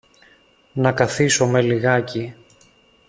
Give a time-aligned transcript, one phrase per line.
[0.73, 2.35] Να καθίσομε λιγάκι.